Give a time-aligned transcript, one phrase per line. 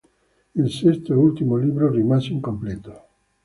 [0.55, 3.07] Il sesto e ultimo libro rimase incompleto.